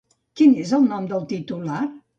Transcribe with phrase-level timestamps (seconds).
[0.41, 1.89] Quin és el nom del titular?